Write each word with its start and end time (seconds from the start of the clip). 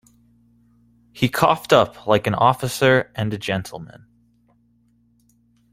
He 1.13 1.29
coughed 1.29 1.71
up 1.71 2.07
like 2.07 2.25
an 2.25 2.33
officer 2.33 3.11
and 3.13 3.31
a 3.35 3.37
gentleman. 3.37 4.07